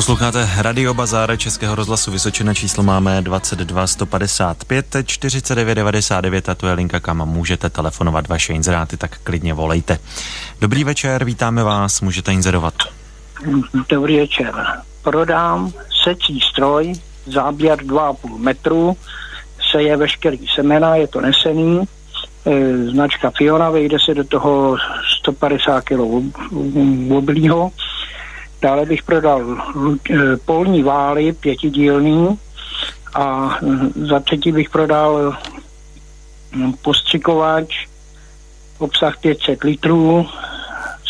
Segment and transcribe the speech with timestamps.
[0.00, 6.72] Posloucháte Radio Bazár Českého rozhlasu Vysočina, číslo máme 22 155 49 99 a to je
[6.72, 9.98] linka, kam můžete telefonovat vaše inzeráty, tak klidně volejte.
[10.60, 12.74] Dobrý večer, vítáme vás, můžete inzerovat.
[13.88, 14.52] Dobrý večer.
[15.02, 15.72] Prodám
[16.04, 16.92] secí stroj,
[17.26, 18.96] záběr 2,5 metru,
[19.72, 21.80] seje veškerý semena, je to nesený,
[22.46, 24.76] e, značka Fiona, vejde se do toho
[25.20, 26.00] 150 kg
[27.10, 27.70] oblího,
[28.62, 29.56] Dále bych prodal
[30.10, 32.38] eh, polní vály pětidílný
[33.14, 35.36] a hm, za třetí bych prodal
[36.52, 37.86] hm, postřikovač,
[38.78, 40.26] obsah 500 litrů,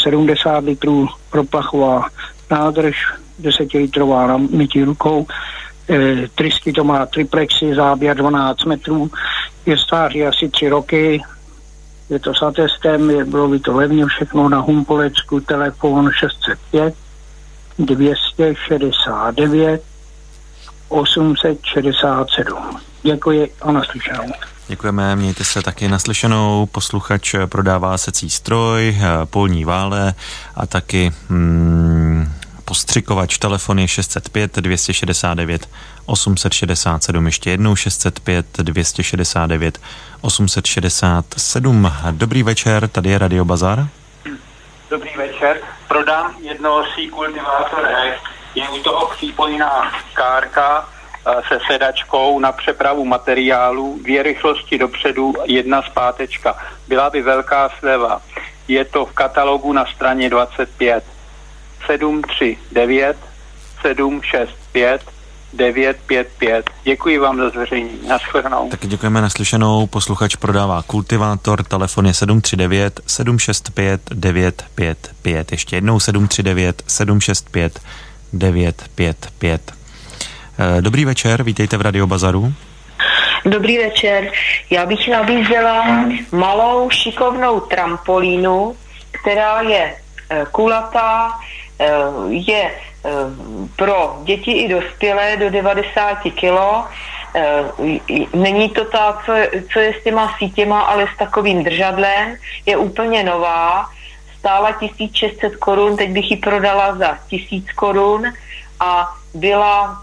[0.03, 2.09] 70 litrů proplachová
[2.51, 2.97] nádrž,
[3.39, 5.27] 10 litrová na mytí rukou,
[5.91, 9.11] e, trysky to má triplexy, záběr 12 metrů,
[9.67, 11.23] je stáří asi 3 roky,
[12.11, 16.95] je to s atestem, je, bylo by to levně všechno na Humpolecku, telefon 605
[17.79, 19.83] 269
[20.89, 22.81] 867.
[23.03, 24.25] Děkuji a naslyšenou.
[24.69, 26.67] Děkujeme, mějte se taky naslyšenou.
[26.67, 30.15] Posluchač prodává secí stroj, polní vále
[30.55, 32.33] a taky hmm,
[32.65, 33.39] postřikovač.
[33.39, 35.69] Telefon je 605 269
[36.07, 37.27] 867.
[37.27, 39.81] Ještě jednou 605 269
[40.21, 41.93] 867.
[42.11, 43.89] Dobrý večer, tady je Radio Bazar.
[44.91, 48.19] Dobrý večer prodám jednosí kultivátor E,
[48.55, 50.89] je u toho přípojná kárka
[51.27, 56.59] eh, se sedačkou na přepravu materiálu, dvě rychlosti dopředu, jedna zpátečka.
[56.89, 58.23] Byla by velká sleva.
[58.69, 61.05] Je to v katalogu na straně 25.
[61.87, 63.17] 739
[63.83, 65.03] 765
[65.53, 66.71] 955.
[66.85, 68.09] Děkuji vám za zveřejnění.
[68.09, 68.69] Naschledanou.
[68.71, 69.87] Taky děkujeme naslyšenou.
[69.87, 75.53] Posluchač prodává kultivátor, telefon je 739 765 955.
[75.53, 77.81] Ještě jednou 739 765
[78.33, 79.73] 955.
[80.81, 82.53] Dobrý večer, vítejte v Radio Bazaru.
[83.45, 84.33] Dobrý večer.
[84.71, 85.85] Já bych nabízela
[86.33, 88.77] malou šikovnou trampolínu,
[89.11, 89.95] která je
[90.31, 91.33] eh, kulatá,
[92.29, 92.71] je
[93.05, 93.11] Eh,
[93.77, 96.89] pro děti i dospělé do 90 kg.
[97.35, 97.65] Eh,
[98.35, 99.33] není to ta, co,
[99.73, 102.37] co je s těma sítěma, ale s takovým držadlem.
[102.67, 103.87] Je úplně nová.
[104.39, 108.33] Stála 1600 korun, teď bych ji prodala za 1000 korun
[108.81, 110.03] a byla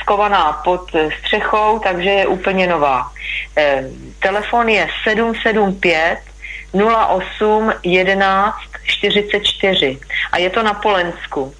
[0.00, 0.90] skovaná pod
[1.20, 3.10] střechou, takže je úplně nová.
[4.18, 6.18] Telefon je 775
[7.08, 9.98] 08 11 44
[10.32, 11.54] a je to na Polensku.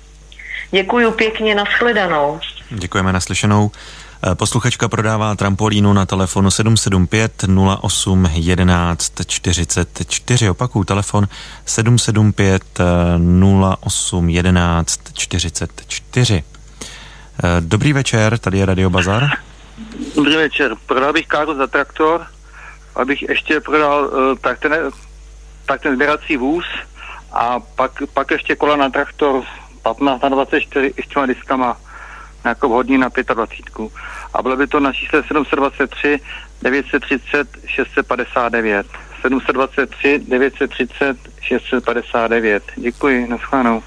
[0.70, 2.40] Děkuji pěkně, nashledanou.
[2.70, 3.70] Děkujeme naslyšenou.
[4.26, 7.44] Eh, posluchačka prodává trampolínu na telefonu 775
[7.80, 10.50] 08 11 44.
[10.50, 11.28] Opakuju telefon
[11.66, 12.62] 775
[13.80, 16.44] 08 11 44.
[17.60, 19.30] Dobrý večer, tady je Radio Bazar.
[20.16, 20.74] Dobrý večer.
[20.86, 22.26] Prodal bych káru za traktor,
[22.96, 24.74] abych ještě prodal uh, tak, ten,
[25.66, 26.64] tak ten sběrací vůz
[27.32, 29.44] a pak, pak ještě kola na traktor
[29.82, 31.76] 15 na 24 s těma diskama
[32.44, 33.90] jako vhodný na 25.
[34.34, 36.20] A bylo by to na čísle 723
[36.62, 38.86] 930 659.
[39.22, 42.62] 723 930 659.
[42.76, 43.82] Děkuji, naschledanou.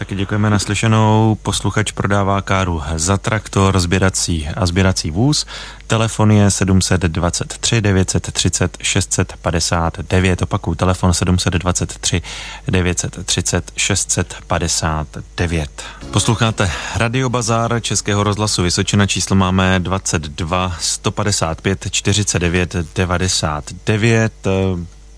[0.00, 1.38] Taky děkujeme naslyšenou.
[1.42, 5.46] Posluchač prodává káru za traktor, sběrací a sběrací vůz.
[5.86, 10.42] Telefon je 723 930 659.
[10.42, 12.22] Opakuju, telefon 723
[12.68, 15.82] 930 659.
[16.10, 19.06] Posloucháte Radio Bazár Českého rozhlasu Vysočina.
[19.06, 24.32] Číslo máme 22 155 49 99.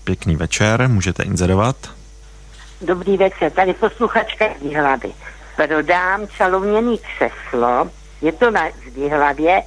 [0.03, 2.02] Pěkný večer, můžete inzerovat.
[2.83, 5.13] Dobrý večer, tady posluchačka z Výhlavy.
[5.55, 7.89] Prodám čalovněný křeslo,
[8.21, 8.61] je to na
[8.95, 9.63] Výhlavě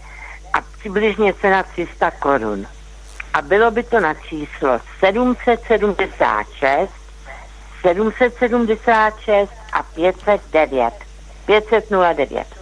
[0.52, 2.66] a přibližně cena 300 korun.
[3.34, 6.90] A bylo by to na číslo 776,
[7.82, 10.94] 776 a 509.
[11.46, 12.55] 509.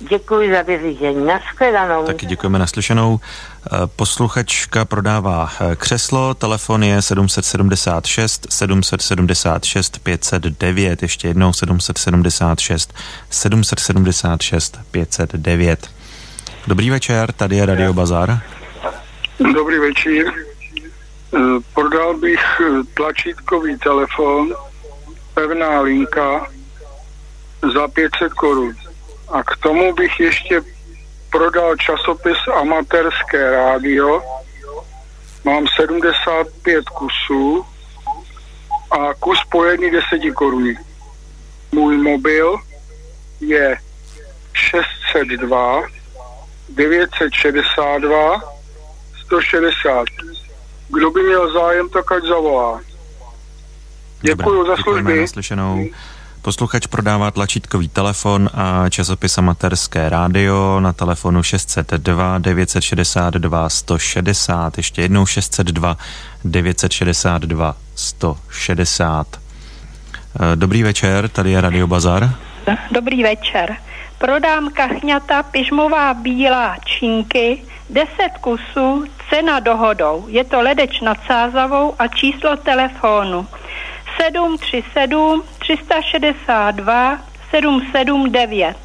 [0.00, 1.26] Děkuji za vyřízení.
[1.26, 2.04] Naschledanou.
[2.06, 3.20] Taky děkujeme naslyšenou.
[3.20, 12.94] Eh, posluchačka prodává eh, křeslo, telefon je 776 776 509, ještě jednou 776
[13.30, 15.90] 776 509.
[16.66, 18.40] Dobrý večer, tady je Radio Bazar.
[19.54, 20.26] Dobrý večer.
[20.26, 21.38] Eh,
[21.74, 22.40] prodal bych
[22.94, 24.54] tlačítkový telefon,
[25.34, 26.46] pevná linka
[27.74, 28.74] za 500 korun.
[29.28, 30.62] A k tomu bych ještě
[31.30, 34.22] prodal časopis Amatérské rádio.
[35.44, 37.66] Mám 75 kusů
[38.90, 40.78] a kus po jedný deseti koruny.
[41.72, 42.56] Můj mobil
[43.40, 43.76] je
[44.52, 45.82] 602
[46.68, 48.40] 962
[49.24, 50.04] 160.
[50.88, 52.80] Kdo by měl zájem, tak ať zavolá.
[54.20, 55.20] Děkuji za služby.
[55.20, 55.86] Naslyšenou.
[56.46, 64.76] Posluchač prodává tlačítkový telefon a časopis Amatérské rádio na telefonu 602 962 160.
[64.76, 65.96] Ještě jednou 602
[66.44, 69.26] 962 160.
[70.54, 72.30] Dobrý večer, tady je Radio Bazar.
[72.90, 73.76] Dobrý večer.
[74.18, 78.08] Prodám kachňata pižmová bílá činky, 10
[78.40, 80.24] kusů, cena dohodou.
[80.28, 83.46] Je to ledeč nad Sázavou a číslo telefonu
[84.22, 87.18] 737 362
[87.50, 88.76] 779.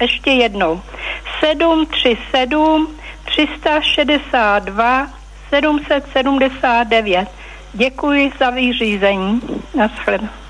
[0.00, 0.82] Ještě jednou.
[1.40, 2.88] 737
[3.24, 5.06] 362
[5.50, 7.28] 779.
[7.72, 9.40] Děkuji za vyřízení.
[9.74, 10.41] Naschledanou.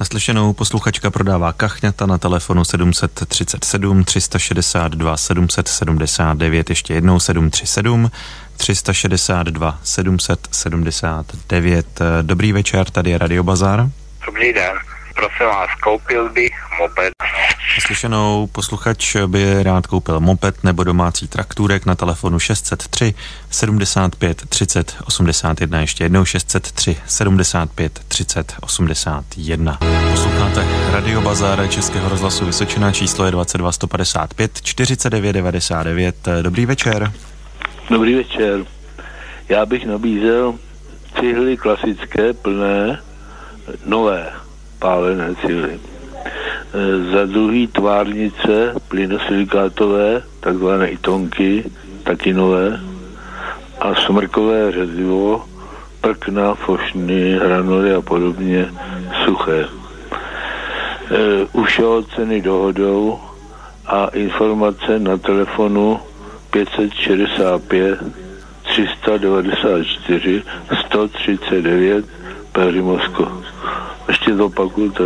[0.00, 8.10] Naslyšenou posluchačka prodává kachňata na telefonu 737 362 779, ještě jednou 737
[8.56, 11.86] 362 779.
[12.22, 13.86] Dobrý večer, tady je Radio Bazar.
[14.26, 14.72] Dobrý den,
[15.14, 17.12] prosím vás, koupil bych moped.
[17.80, 23.14] Slyšenou posluchač by rád koupil moped nebo domácí traktůrek na telefonu 603
[23.50, 25.80] 75 30 81.
[25.80, 29.78] Ještě jednou 603 75 30 81.
[30.10, 36.28] Posloucháte Radio Bazar Českého rozhlasu Vysočina, číslo je 22 155 49 99.
[36.42, 37.12] Dobrý večer.
[37.90, 38.64] Dobrý večer.
[39.48, 40.54] Já bych nabízel
[41.20, 42.98] cihly klasické, plné,
[43.86, 44.32] nové
[44.78, 45.89] pálené cihly.
[47.12, 51.64] Za druhý tvárnice plynosilikátové, takzvané itonky,
[52.02, 52.80] taky nové.
[53.80, 55.44] A smrkové řezivo,
[56.00, 58.70] prkna, fošny, hranuly a podobně,
[59.24, 59.66] suché.
[61.52, 61.80] Už
[62.16, 63.20] ceny dohodou
[63.86, 66.00] a informace na telefonu
[66.50, 67.98] 565
[68.62, 70.42] 394
[70.86, 72.04] 139
[72.52, 73.42] Peřimosko.
[74.08, 75.04] Ještě zopakuju to.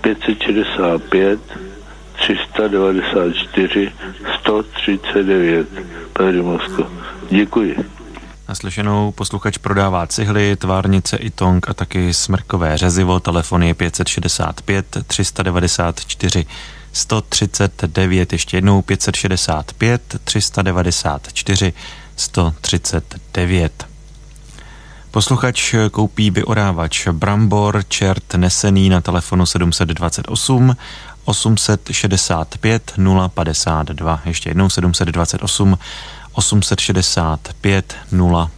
[0.00, 1.40] 565
[2.16, 3.92] 394
[4.40, 5.68] 139
[6.12, 6.86] Peřimosko.
[7.30, 7.76] Děkuji.
[8.48, 13.20] Naslyšenou posluchač prodává cihly, tvárnice i tong a taky smrkové řezivo.
[13.20, 16.46] Telefon je 565 394
[16.92, 21.72] 139, ještě jednou 565 394
[22.16, 23.89] 139.
[25.10, 30.76] Posluchač koupí vyorávač Brambor čert nesený na telefonu 728
[31.24, 32.92] 865
[33.34, 34.20] 052.
[34.24, 35.78] Ještě jednou 728
[36.32, 37.96] 865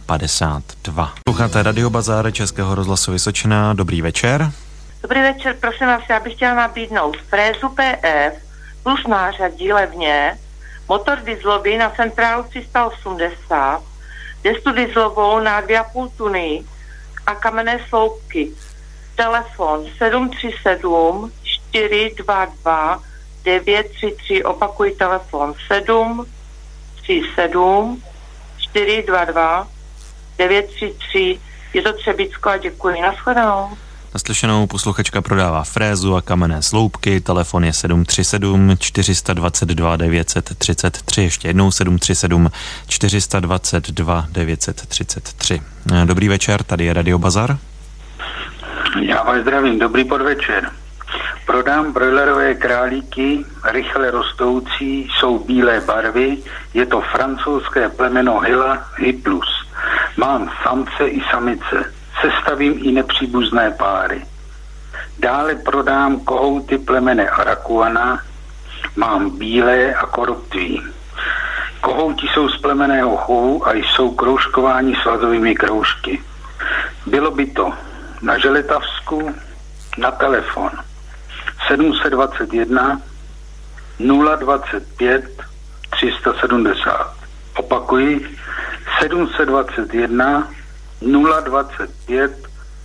[0.05, 1.13] 052.
[1.25, 3.73] Posloucháte Radio Bazár Českého rozhlasu Vysočina.
[3.73, 4.51] Dobrý večer.
[5.01, 8.43] Dobrý večer, prosím vás, já bych chtěla nabídnout frézu PF
[8.83, 10.37] plus nářadí levně,
[10.89, 13.83] motor dieselový na centrálu 380,
[14.43, 16.63] destu dieselovou na 2,5 tuny
[17.25, 18.51] a kamenné sloupky.
[19.15, 21.31] Telefon 737
[21.71, 22.99] 422
[23.43, 28.03] 933, opakuji telefon 737
[28.57, 29.67] 422
[30.37, 31.39] 933,
[31.73, 33.01] je to Třebicko a děkuji.
[33.01, 33.69] Naschledanou.
[34.13, 42.49] Naslyšenou posluchačka prodává frézu a kamenné sloupky, telefon je 737 422 933, ještě jednou 737
[42.87, 45.61] 422 933.
[46.05, 47.57] Dobrý večer, tady je Radio Bazar.
[49.01, 50.71] Já vás zdravím, dobrý podvečer.
[51.45, 56.37] Prodám brojlerové králíky, rychle rostoucí, jsou bílé barvy,
[56.73, 59.67] je to francouzské plemeno Hila Hiplus.
[60.17, 64.25] Mám samce i samice sestavím i nepříbuzné páry.
[65.19, 68.19] Dále prodám kohouty plemene Arakuana,
[68.95, 70.83] mám bílé a koruptví.
[71.81, 76.23] Kohouti jsou z plemeného chovu a jsou kroužkováni svazovými kroužky.
[77.05, 77.73] Bylo by to
[78.21, 79.35] na Želetavsku,
[79.97, 80.71] na telefon
[81.67, 83.01] 721
[84.39, 85.25] 025
[85.89, 87.13] 370.
[87.55, 88.37] Opakuji
[88.99, 90.47] 721
[91.43, 92.31] 025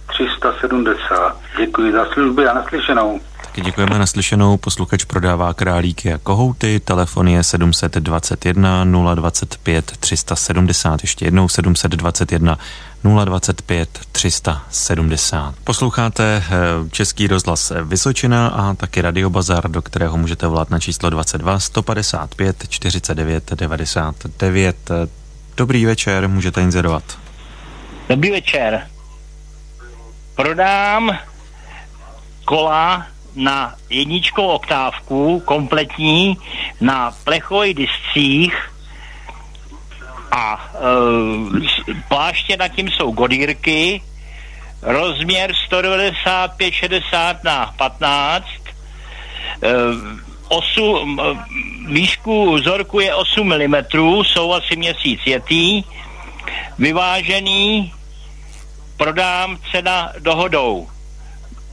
[0.07, 1.37] 370.
[1.59, 3.21] Děkuji za služby a naslyšenou.
[3.43, 4.57] Taky děkujeme naslyšenou.
[4.57, 6.81] Posluchač prodává králíky a kohouty.
[6.81, 8.85] Telefon je 721
[9.15, 11.03] 025 370.
[11.03, 12.59] Ještě jednou 721
[13.25, 15.55] 025 370.
[15.65, 21.11] Posloucháte eh, Český rozhlas Vysočina a taky Radio Bazar, do kterého můžete volat na číslo
[21.11, 24.77] 22 155 49 99.
[25.57, 27.28] Dobrý večer, můžete inzerovat.
[28.09, 28.89] Dobrý večer.
[30.35, 31.19] Prodám
[32.45, 36.37] kola na jedničkou oktávku kompletní
[36.81, 38.71] na plechových discích
[40.33, 40.79] a e,
[42.09, 44.03] pláště nad tím jsou godírky,
[44.83, 48.53] rozměr 195-60 na 15, e,
[50.49, 51.17] osu,
[51.89, 53.75] výšku vzorku je 8 mm,
[54.25, 55.85] jsou asi měsíc jetý,
[56.79, 57.93] vyvážený,
[58.99, 60.89] prodám cena dohodou.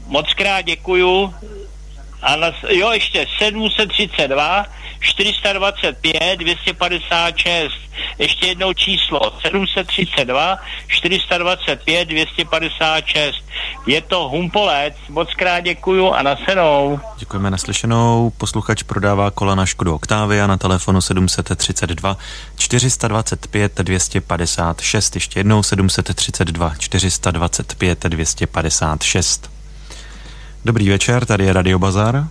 [0.08, 1.34] Moc krát děkuju.
[2.22, 4.66] A na, jo, ještě 732
[5.00, 7.74] 425 256.
[8.20, 10.58] Ještě jednou číslo 732
[10.88, 13.36] 425 256.
[13.86, 14.94] Je to Humpolec.
[15.10, 17.00] Moc krát děkuju a nasenou.
[17.18, 18.32] Děkujeme naslyšenou.
[18.38, 22.18] Posluchač prodává kola na Škodu Octavia na telefonu 732
[22.58, 25.16] 425 256.
[25.16, 29.52] Ještě jednou 732 425 256.
[30.66, 32.28] Dobrý večer, tady je Radio Bazar.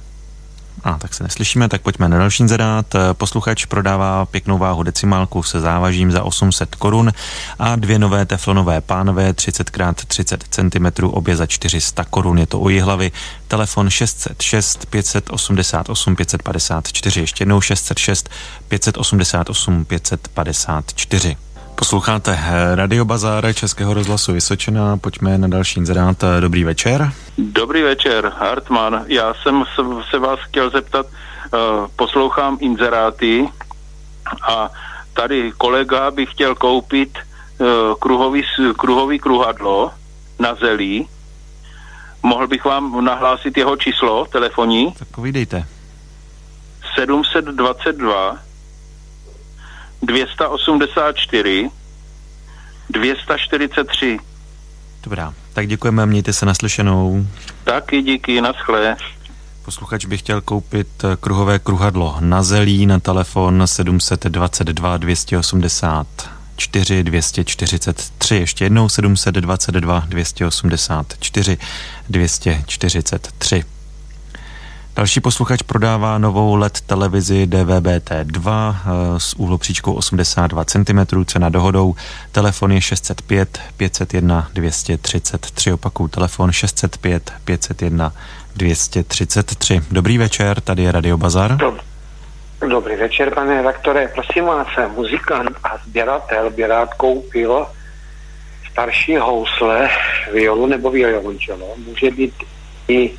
[0.84, 2.86] A tak se neslyšíme, tak pojďme na další inzerát.
[3.12, 7.12] Posluchač prodává pěknou váhu decimálku se závažím za 800 korun
[7.58, 12.38] a dvě nové teflonové pánové 30x30 cm obě za 400 korun.
[12.38, 13.12] Je to u hlavy.
[13.48, 17.20] Telefon 606 588 554.
[17.20, 18.30] Ještě jednou 606
[18.68, 21.36] 588 554.
[21.74, 22.38] Posloucháte
[22.74, 24.96] Radio Bazár Českého rozhlasu Vysočina.
[24.96, 26.24] Pojďme na další inzerát.
[26.40, 27.12] Dobrý večer.
[27.38, 29.04] Dobrý večer, Hartmann.
[29.06, 29.64] Já jsem
[30.10, 31.60] se vás chtěl zeptat, uh,
[31.96, 33.48] poslouchám inzeráty
[34.48, 34.70] a
[35.12, 37.18] tady kolega by chtěl koupit
[37.58, 37.66] uh,
[37.98, 38.42] kruhový,
[38.76, 39.90] kruhový kruhadlo
[40.38, 41.08] na zelí.
[42.22, 44.92] Mohl bych vám nahlásit jeho číslo telefonní?
[44.98, 45.66] Tak povídejte.
[46.94, 48.38] 722
[50.06, 51.70] 284
[52.90, 54.18] 243.
[55.02, 57.26] Dobrá, tak děkujeme, mějte se naslyšenou.
[57.64, 58.96] Taky díky, naschle.
[59.64, 68.34] Posluchač by chtěl koupit eh, kruhové kruhadlo na zelí na telefon 722 284 243.
[68.34, 71.58] Ještě jednou 722 284
[72.08, 73.64] 243.
[74.96, 81.94] Další posluchač prodává novou LED televizi DVB-T2 eh, s úhlopříčkou 82 cm, cena dohodou.
[82.32, 85.72] Telefon je 605 501 233.
[85.72, 88.12] Opakuju, telefon 605 501
[88.56, 89.80] 233.
[89.90, 91.58] Dobrý večer, tady je Radio Bazar.
[92.70, 94.08] Dobrý večer, pane redaktore.
[94.08, 97.66] Prosím vás, muzikant a sběratel by rád koupil
[98.70, 99.88] starší housle,
[100.32, 101.74] violu nebo violončelo.
[101.86, 102.34] Může být
[102.88, 103.10] i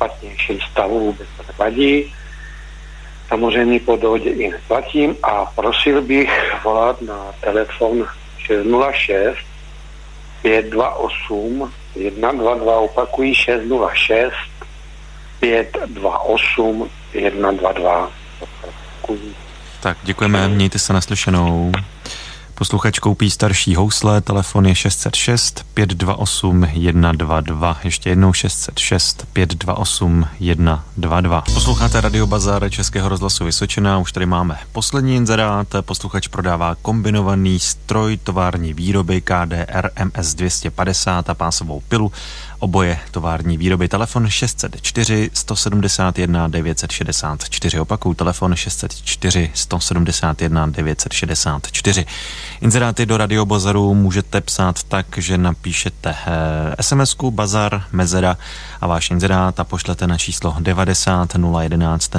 [0.00, 2.14] špatnějším stavu, vůbec to nevadí.
[3.28, 8.06] Samozřejmě po dohodě i neplatím a prosil bych volat na telefon
[8.38, 9.36] 606
[10.42, 11.72] 528
[12.18, 14.32] 122, opakují 606
[15.40, 18.10] 528 122.
[19.80, 21.72] Tak děkujeme, mějte se naslyšenou.
[22.60, 27.78] Posluchač koupí starší housle, telefon je 606 528 122.
[27.84, 31.40] Ještě jednou 606 528 122.
[31.54, 35.66] Posloucháte Radio Bazar Českého rozhlasu Vysočina, už tady máme poslední inzerát.
[35.80, 42.12] Posluchač prodává kombinovaný stroj tovární výroby KDR MS 250 a pásovou pilu
[42.60, 43.88] oboje tovární výroby.
[43.88, 47.80] Telefon 604 171 964.
[47.80, 52.06] Opakuju, telefon 604 171 964.
[52.60, 58.36] Inzeráty do radiobazaru můžete psát tak, že napíšete eh, SMS-ku Bazar Mezera
[58.80, 62.12] a váš inzerát a pošlete na číslo 90 011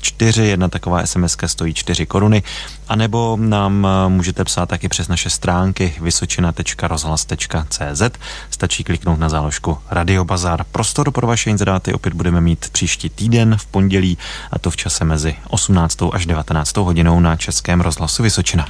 [0.00, 0.42] 04.
[0.42, 2.42] Jedna taková SMS stojí 4 koruny.
[2.88, 8.02] A nebo nám eh, můžete psát taky přes naše stránky vysočina.rozhlas.cz.
[8.50, 10.64] Stačí kliknout na záložku Radio Bazar.
[10.72, 14.18] Prostor pro vaše inzeráty opět budeme mít příští týden v pondělí
[14.50, 15.98] a to v čase mezi 18.
[16.12, 16.76] až 19.
[16.76, 18.62] hodinou na Českém rozhlasu Vysočina.